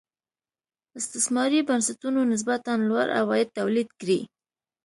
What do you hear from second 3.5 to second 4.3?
تولید کړي.